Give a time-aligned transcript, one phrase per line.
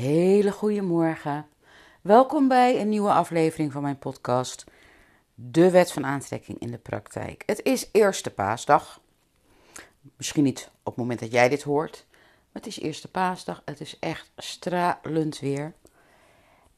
[0.00, 1.46] Hele goede morgen.
[2.00, 4.64] Welkom bij een nieuwe aflevering van mijn podcast
[5.34, 7.42] De Wet van Aantrekking in de Praktijk.
[7.46, 9.00] Het is eerste paasdag.
[10.16, 13.62] Misschien niet op het moment dat jij dit hoort, maar het is eerste paasdag.
[13.64, 15.74] Het is echt stralend weer.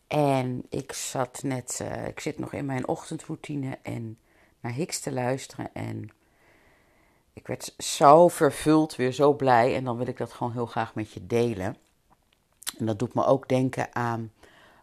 [0.07, 4.19] En ik zat net, uh, ik zit nog in mijn ochtendroutine en
[4.61, 6.11] naar Hicks te luisteren en
[7.33, 10.95] ik werd zo vervuld, weer zo blij en dan wil ik dat gewoon heel graag
[10.95, 11.77] met je delen.
[12.83, 14.33] En dat doet me ook denken aan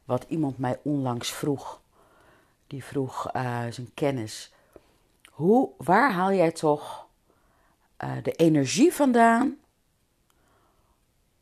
[0.05, 1.81] wat iemand mij onlangs vroeg.
[2.67, 4.53] Die vroeg uh, zijn kennis.
[5.29, 7.07] Hoe, waar haal jij toch
[8.03, 9.57] uh, de energie vandaan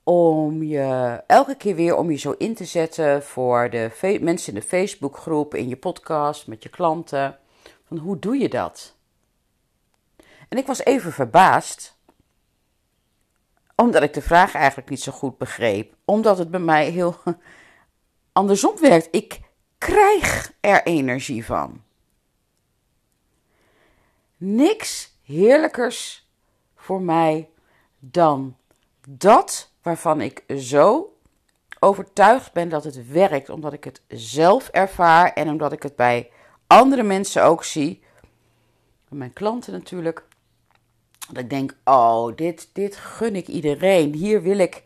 [0.03, 4.59] om je elke keer weer om je zo in te zetten voor de mensen in
[4.59, 7.39] de Facebookgroep, in je podcast, met je klanten?
[7.87, 8.95] Van hoe doe je dat?
[10.49, 11.96] En ik was even verbaasd
[13.81, 15.95] omdat ik de vraag eigenlijk niet zo goed begreep.
[16.05, 17.15] Omdat het bij mij heel
[18.31, 19.07] andersom werkt.
[19.11, 19.39] Ik
[19.77, 21.83] krijg er energie van.
[24.37, 26.29] Niks heerlijkers
[26.75, 27.49] voor mij
[27.99, 28.57] dan
[29.07, 31.17] dat waarvan ik zo
[31.79, 36.31] overtuigd ben dat het werkt, omdat ik het zelf ervaar en omdat ik het bij
[36.67, 38.03] andere mensen ook zie.
[39.09, 40.25] Mijn klanten natuurlijk.
[41.27, 44.13] Dat ik denk, oh, dit, dit gun ik iedereen.
[44.13, 44.83] Hier wil ik,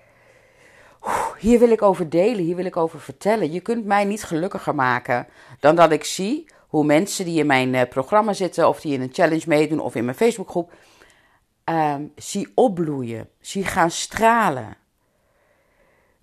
[1.37, 3.51] hier wil ik over delen, hier wil ik over vertellen.
[3.51, 5.27] Je kunt mij niet gelukkiger maken
[5.59, 9.01] dan dat ik zie hoe mensen die in mijn eh, programma zitten, of die in
[9.01, 10.73] een challenge meedoen, of in mijn Facebookgroep,
[11.65, 14.77] um, zie opbloeien, zie gaan stralen.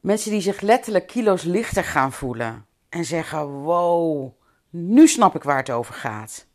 [0.00, 4.32] Mensen die zich letterlijk kilo's lichter gaan voelen en zeggen: Wow,
[4.70, 6.47] nu snap ik waar het over gaat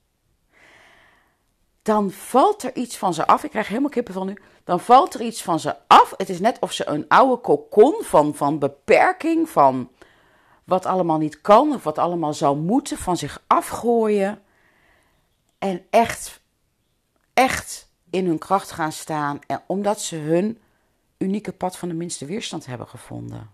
[1.83, 3.43] dan valt er iets van ze af.
[3.43, 4.37] Ik krijg helemaal kippen van nu.
[4.63, 6.13] Dan valt er iets van ze af.
[6.17, 9.89] Het is net of ze een oude kokon van, van beperking, van
[10.63, 14.41] wat allemaal niet kan of wat allemaal zou moeten, van zich afgooien.
[15.57, 16.41] En echt,
[17.33, 19.39] echt in hun kracht gaan staan.
[19.47, 20.61] En omdat ze hun
[21.17, 23.51] unieke pad van de minste weerstand hebben gevonden.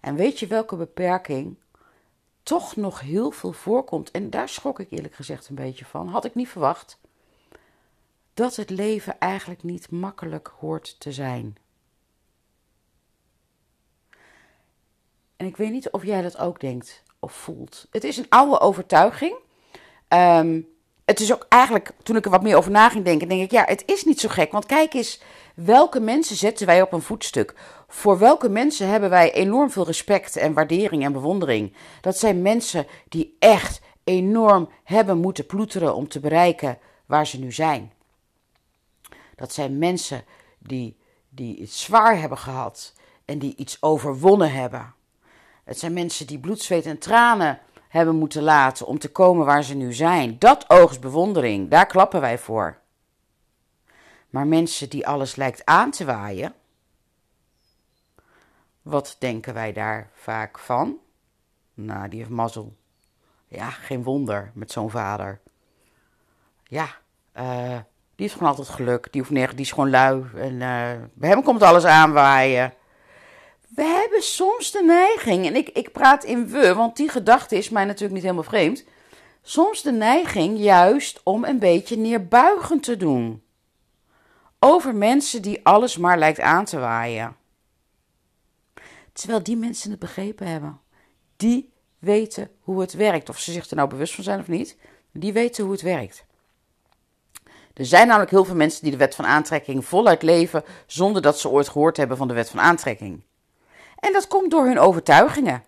[0.00, 1.56] En weet je welke beperking
[2.42, 4.10] toch nog heel veel voorkomt.
[4.10, 6.08] En daar schrok ik eerlijk gezegd een beetje van.
[6.08, 6.98] Had ik niet verwacht.
[8.34, 11.56] Dat het leven eigenlijk niet makkelijk hoort te zijn.
[15.36, 17.86] En ik weet niet of jij dat ook denkt of voelt.
[17.90, 19.36] Het is een oude overtuiging.
[20.08, 20.68] Um,
[21.04, 23.50] het is ook eigenlijk, toen ik er wat meer over na ging denken, denk ik,
[23.50, 24.52] ja, het is niet zo gek.
[24.52, 25.20] Want kijk eens,
[25.54, 27.54] welke mensen zetten wij op een voetstuk?
[27.88, 31.76] Voor welke mensen hebben wij enorm veel respect en waardering en bewondering?
[32.00, 37.52] Dat zijn mensen die echt enorm hebben moeten ploeteren om te bereiken waar ze nu
[37.52, 37.92] zijn.
[39.36, 40.24] Dat zijn mensen
[40.58, 40.96] die,
[41.28, 42.92] die het zwaar hebben gehad
[43.24, 44.94] en die iets overwonnen hebben.
[45.64, 47.58] Het zijn mensen die bloed, zweet en tranen
[47.92, 50.38] hebben moeten laten om te komen waar ze nu zijn.
[50.38, 52.78] Dat oogst bewondering, daar klappen wij voor.
[54.30, 56.54] Maar mensen die alles lijkt aan te waaien,
[58.82, 60.96] wat denken wij daar vaak van?
[61.74, 62.76] Nou, die heeft mazzel.
[63.48, 65.40] Ja, geen wonder met zo'n vader.
[66.62, 66.86] Ja,
[67.36, 67.76] uh,
[68.14, 69.12] die heeft gewoon altijd geluk.
[69.12, 70.24] Die, hoeft nergens, die is gewoon lui.
[70.34, 72.74] En uh, bij hem komt alles aanwaaien
[73.74, 77.68] we hebben soms de neiging, en ik, ik praat in we, want die gedachte is
[77.68, 78.84] mij natuurlijk niet helemaal vreemd.
[79.42, 83.42] Soms de neiging juist om een beetje neerbuigend te doen.
[84.58, 87.36] Over mensen die alles maar lijkt aan te waaien.
[89.12, 90.80] Terwijl die mensen het begrepen hebben.
[91.36, 93.28] Die weten hoe het werkt.
[93.28, 94.76] Of ze zich er nou bewust van zijn of niet.
[95.12, 96.24] Die weten hoe het werkt.
[97.74, 101.38] Er zijn namelijk heel veel mensen die de wet van aantrekking voluit leven zonder dat
[101.38, 103.22] ze ooit gehoord hebben van de wet van aantrekking.
[104.02, 105.64] En dat komt door hun overtuigingen.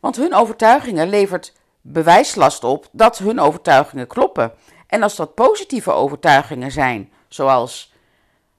[0.00, 4.52] Want hun overtuigingen levert bewijslast op dat hun overtuigingen kloppen.
[4.86, 7.92] En als dat positieve overtuigingen zijn, zoals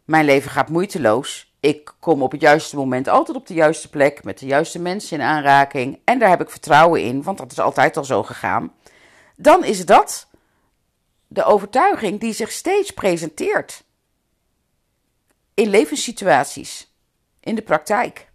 [0.04, 4.24] mijn leven gaat moeiteloos, ik kom op het juiste moment altijd op de juiste plek
[4.24, 7.60] met de juiste mensen in aanraking en daar heb ik vertrouwen in, want dat is
[7.60, 8.74] altijd al zo gegaan.
[9.36, 10.28] Dan is dat
[11.28, 13.84] de overtuiging die zich steeds presenteert
[15.54, 16.96] in levenssituaties,
[17.40, 18.34] in de praktijk.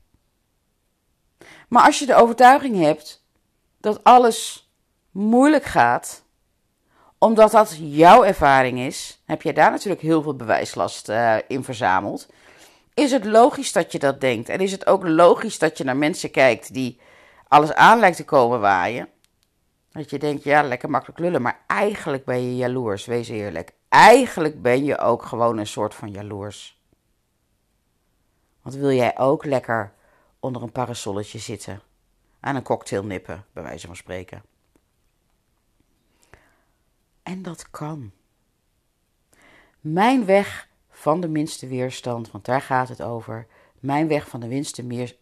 [1.70, 3.24] Maar als je de overtuiging hebt
[3.80, 4.70] dat alles
[5.10, 6.22] moeilijk gaat,
[7.18, 12.28] omdat dat jouw ervaring is, heb je daar natuurlijk heel veel bewijslast uh, in verzameld.
[12.94, 14.48] Is het logisch dat je dat denkt?
[14.48, 17.00] En is het ook logisch dat je naar mensen kijkt die
[17.48, 19.08] alles aan lijkt te komen waaien?
[19.92, 23.72] Dat je denkt, ja, lekker makkelijk lullen, maar eigenlijk ben je jaloers, wees eerlijk.
[23.88, 26.80] Eigenlijk ben je ook gewoon een soort van jaloers.
[28.62, 29.92] Want wil jij ook lekker
[30.40, 31.80] onder een parasolletje zitten.
[32.40, 34.42] Aan een cocktail nippen, bij wijze van spreken.
[37.22, 38.10] En dat kan.
[39.80, 43.46] Mijn weg van de minste weerstand, want daar gaat het over.
[43.80, 45.16] Mijn weg van de minste, meer,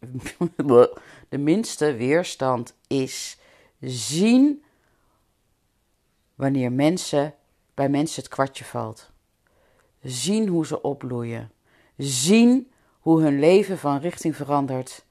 [1.28, 3.38] de minste weerstand is
[3.80, 4.64] zien
[6.34, 7.34] wanneer mensen,
[7.74, 9.10] bij mensen het kwartje valt.
[10.02, 11.52] Zien hoe ze opbloeien.
[11.96, 15.04] Zien hoe hun leven van richting verandert,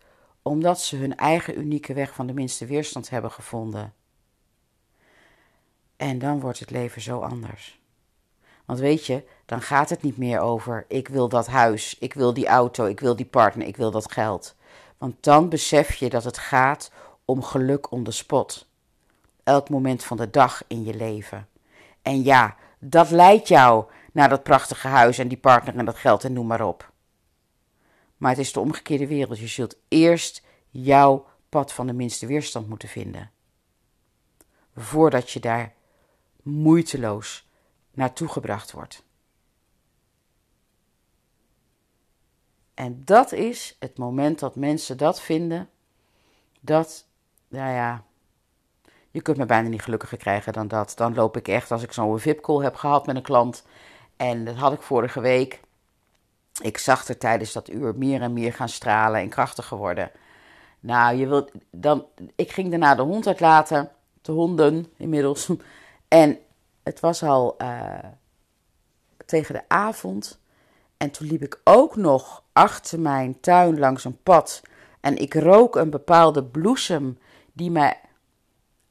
[0.47, 3.93] omdat ze hun eigen unieke weg van de minste weerstand hebben gevonden.
[5.95, 7.79] En dan wordt het leven zo anders.
[8.65, 12.33] Want weet je, dan gaat het niet meer over ik wil dat huis, ik wil
[12.33, 14.55] die auto, ik wil die partner, ik wil dat geld.
[14.97, 16.91] Want dan besef je dat het gaat
[17.25, 18.67] om geluk on the spot.
[19.43, 21.47] Elk moment van de dag in je leven.
[22.01, 26.23] En ja, dat leidt jou naar dat prachtige huis en die partner en dat geld
[26.23, 26.91] en noem maar op.
[28.17, 29.39] Maar het is de omgekeerde wereld.
[29.39, 33.31] Je zult eerst jouw pad van de minste weerstand moeten vinden.
[34.75, 35.73] Voordat je daar
[36.43, 37.47] moeiteloos
[37.91, 39.05] naartoe gebracht wordt.
[42.73, 45.69] En dat is het moment dat mensen dat vinden.
[46.59, 47.07] Dat,
[47.47, 48.03] nou ja,
[49.11, 50.93] je kunt me bijna niet gelukkiger krijgen dan dat.
[50.95, 53.65] Dan loop ik echt, als ik zo'n VIP-call heb gehad met een klant.
[54.15, 55.61] En dat had ik vorige week.
[56.61, 60.11] Ik zag er tijdens dat uur meer en meer gaan stralen en krachtiger worden.
[60.79, 62.05] Nou, je wilt dan.
[62.35, 63.91] Ik ging daarna de hond uitlaten.
[64.21, 65.49] De honden inmiddels.
[66.07, 66.37] En
[66.83, 67.97] het was al uh,
[69.25, 70.39] tegen de avond.
[70.97, 74.61] En toen liep ik ook nog achter mijn tuin langs een pad.
[74.99, 77.17] En ik rook een bepaalde bloesem
[77.53, 77.99] die mij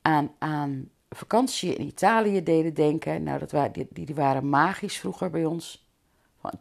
[0.02, 3.22] aan, aan vakantie in Italië deden denken.
[3.22, 5.85] Nou, dat waren, die, die waren magisch vroeger bij ons.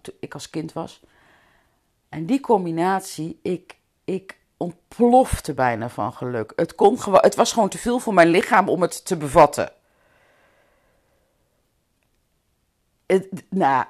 [0.01, 1.01] Toen ik als kind was.
[2.09, 6.53] En die combinatie, ik, ik ontplofte bijna van geluk.
[6.55, 9.71] Het, kon het was gewoon te veel voor mijn lichaam om het te bevatten.
[13.05, 13.85] Het, nou,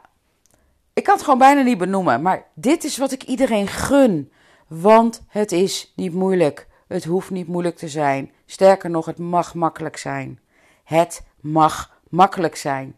[0.93, 2.21] ik kan het gewoon bijna niet benoemen.
[2.21, 4.31] Maar dit is wat ik iedereen gun.
[4.67, 6.67] Want het is niet moeilijk.
[6.87, 8.31] Het hoeft niet moeilijk te zijn.
[8.45, 10.39] Sterker nog, het mag makkelijk zijn.
[10.83, 12.95] Het mag makkelijk zijn.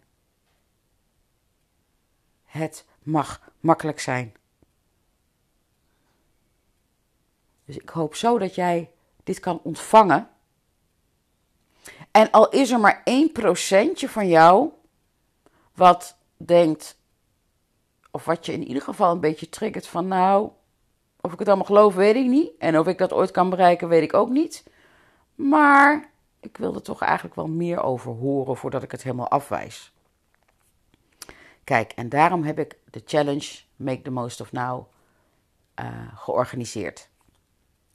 [2.48, 4.36] Het mag makkelijk zijn.
[7.66, 8.92] Dus ik hoop zo dat jij
[9.24, 10.30] dit kan ontvangen.
[12.12, 14.70] En al is er maar 1% van jou
[15.74, 16.98] wat denkt,
[18.12, 20.50] of wat je in ieder geval een beetje triggert van nou,
[21.22, 22.52] of ik het allemaal geloof, weet ik niet.
[22.58, 24.64] En of ik dat ooit kan bereiken, weet ik ook niet.
[25.36, 29.92] Maar ik wil er toch eigenlijk wel meer over horen voordat ik het helemaal afwijs.
[31.68, 34.88] Kijk, en daarom heb ik de challenge Make the Most of Now
[35.80, 37.10] uh, georganiseerd.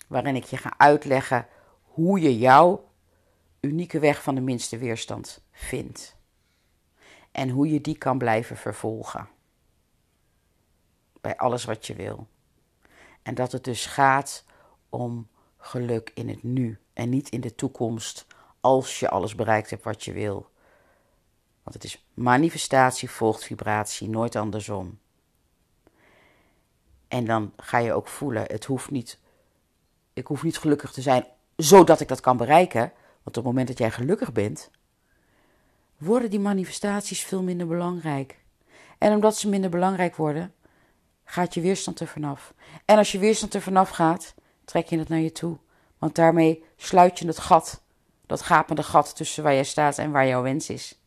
[0.08, 1.46] Waarin ik je ga uitleggen
[1.82, 2.88] hoe je jouw
[3.60, 6.16] unieke weg van de minste weerstand vindt.
[7.30, 9.28] En hoe je die kan blijven vervolgen.
[11.20, 12.26] Bij alles wat je wil.
[13.22, 14.44] En dat het dus gaat
[14.88, 15.28] om
[15.58, 18.26] geluk in het nu en niet in de toekomst
[18.60, 20.51] als je alles bereikt hebt wat je wil.
[21.62, 24.98] Want het is manifestatie volgt vibratie, nooit andersom.
[27.08, 29.18] En dan ga je ook voelen, het hoeft niet,
[30.12, 32.92] ik hoef niet gelukkig te zijn zodat ik dat kan bereiken.
[33.22, 34.70] Want op het moment dat jij gelukkig bent,
[35.96, 38.40] worden die manifestaties veel minder belangrijk.
[38.98, 40.54] En omdat ze minder belangrijk worden,
[41.24, 42.54] gaat je weerstand er vanaf.
[42.84, 44.34] En als je weerstand er vanaf gaat,
[44.64, 45.58] trek je het naar je toe.
[45.98, 47.82] Want daarmee sluit je het gat,
[48.26, 51.01] dat gapende gat tussen waar jij staat en waar jouw wens is.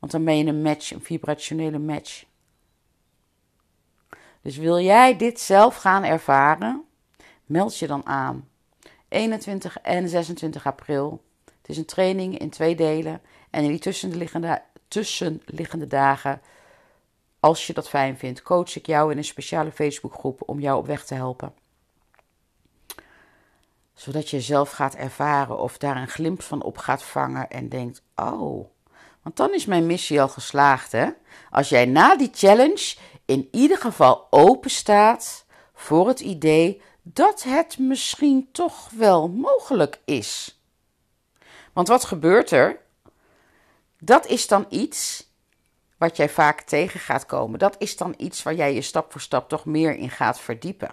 [0.00, 2.24] Want dan ben je een match, een vibrationele match.
[4.42, 6.84] Dus wil jij dit zelf gaan ervaren?
[7.44, 8.48] Meld je dan aan.
[9.08, 11.24] 21 en 26 april.
[11.44, 13.20] Het is een training in twee delen.
[13.50, 16.40] En in die tussenliggende, tussenliggende dagen,
[17.40, 20.86] als je dat fijn vindt, coach ik jou in een speciale Facebookgroep om jou op
[20.86, 21.54] weg te helpen.
[23.94, 28.02] Zodat je zelf gaat ervaren of daar een glimp van op gaat vangen en denkt:
[28.14, 28.70] Oh,
[29.22, 31.08] want dan is mijn missie al geslaagd, hè?
[31.50, 37.78] Als jij na die challenge in ieder geval open staat voor het idee dat het
[37.78, 40.60] misschien toch wel mogelijk is.
[41.72, 42.80] Want wat gebeurt er?
[43.98, 45.28] Dat is dan iets
[45.98, 47.58] wat jij vaak tegen gaat komen.
[47.58, 50.90] Dat is dan iets waar jij je stap voor stap toch meer in gaat verdiepen.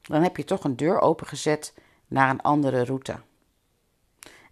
[0.00, 1.74] Dan heb je toch een deur opengezet
[2.06, 3.20] naar een andere route.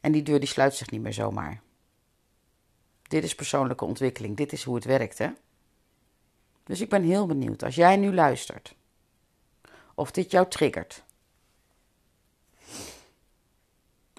[0.01, 1.61] En die deur die sluit zich niet meer zomaar.
[3.13, 4.37] Dit is persoonlijke ontwikkeling.
[4.37, 5.29] Dit is hoe het werkt, hè?
[6.65, 8.75] Dus ik ben heel benieuwd als jij nu luistert
[9.95, 11.03] of dit jou triggert.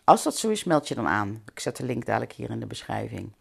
[0.03, 1.43] Als dat zo is, meld je dan aan.
[1.51, 3.31] Ik zet de link dadelijk hier in de beschrijving.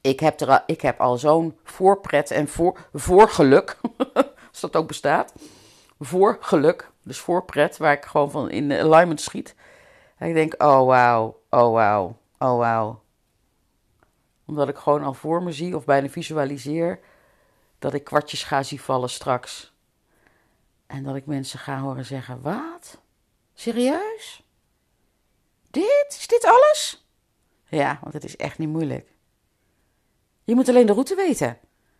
[0.00, 3.76] Ik heb, er, ik heb al zo'n voorpret en voor, voorgeluk,
[4.50, 5.32] als dat ook bestaat.
[6.00, 9.54] Voorgeluk, dus voorpret, waar ik gewoon van in alignment schiet.
[10.16, 13.01] En ik denk, oh wauw, oh wauw, oh wauw.
[14.52, 17.00] Omdat ik gewoon al voor me zie of bijna visualiseer
[17.78, 19.72] dat ik kwartjes ga zien vallen straks.
[20.86, 22.98] En dat ik mensen ga horen zeggen: Wat?
[23.54, 24.42] Serieus?
[25.70, 26.06] Dit?
[26.08, 27.06] Is dit alles?
[27.68, 29.08] Ja, want het is echt niet moeilijk.
[30.44, 31.48] Je moet alleen de route weten.
[31.48, 31.58] En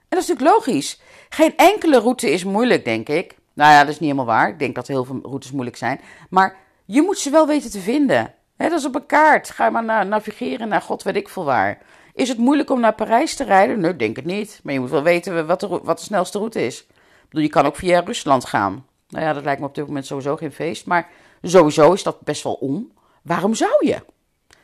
[0.09, 1.01] dat is natuurlijk logisch.
[1.29, 3.37] Geen enkele route is moeilijk, denk ik.
[3.53, 4.49] Nou ja, dat is niet helemaal waar.
[4.49, 6.01] Ik denk dat heel veel routes moeilijk zijn.
[6.31, 8.35] Maar je moet ze wel weten te vinden.
[8.57, 9.51] dat is op een kaart.
[9.51, 11.79] Ga maar navigeren naar god weet ik veel waar.
[12.15, 13.81] Is het moeilijk om naar Parijs te rijden?
[13.81, 14.61] Nee, denk het niet.
[14.63, 16.81] Maar je moet wel weten wat de, wat de snelste route is.
[16.81, 18.87] Ik bedoel, je kan ook via Rusland gaan.
[19.09, 20.87] Nou ja, dat lijkt me op dit moment sowieso geen feest.
[20.87, 21.11] Maar
[21.43, 22.93] sowieso is dat best wel om.
[23.23, 24.03] Waarom zou je?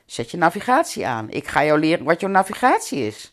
[0.06, 1.30] Zet je navigatie aan.
[1.30, 3.32] Ik ga jou leren wat jouw navigatie is.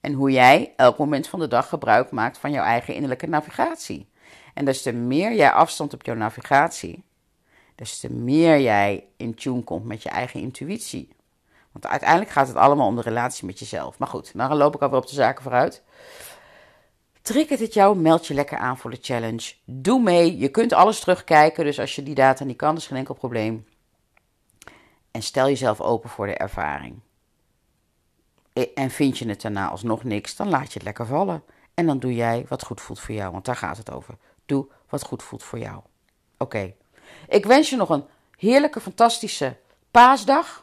[0.00, 4.08] En hoe jij elk moment van de dag gebruik maakt van jouw eigen innerlijke navigatie.
[4.54, 7.04] En des te meer jij afstand op jouw navigatie,
[7.74, 11.08] des te meer jij in tune komt met je eigen intuïtie.
[11.74, 13.98] Want uiteindelijk gaat het allemaal om de relatie met jezelf.
[13.98, 15.82] Maar goed, dan loop ik alweer op de zaken vooruit.
[17.22, 19.54] Triggert het jou, meld je lekker aan voor de challenge.
[19.64, 22.98] Doe mee, je kunt alles terugkijken, dus als je die data niet kan, is geen
[22.98, 23.66] enkel probleem.
[25.10, 27.00] En stel jezelf open voor de ervaring.
[28.74, 31.42] En vind je het daarna alsnog niks, dan laat je het lekker vallen.
[31.74, 34.16] En dan doe jij wat goed voelt voor jou, want daar gaat het over.
[34.46, 35.80] Doe wat goed voelt voor jou.
[36.38, 36.74] Oké.
[37.28, 38.04] Ik wens je nog een
[38.36, 39.56] heerlijke, fantastische
[39.90, 40.62] paasdag.